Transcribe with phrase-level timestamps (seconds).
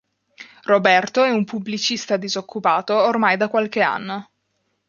[0.63, 4.29] Roberto è un pubblicista disoccupato ormai da qualche anno.